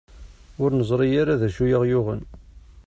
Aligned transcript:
Ur 0.63 0.69
neẓri 0.73 1.09
ara 1.21 1.39
d 1.41 1.43
acu 1.47 1.63
i 1.67 1.75
aɣ-yuɣen. 1.77 2.21